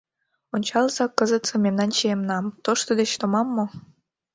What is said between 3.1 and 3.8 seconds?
томам мо?